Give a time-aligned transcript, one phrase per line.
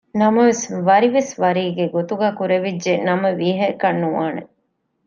[0.19, 4.41] ނަމަވެސް ވަރިވެސް ވަރީގެ ގޮތުގައި ކުރެވިއްޖެ ނަމަ ވިހައަކަށް ނުވާނެ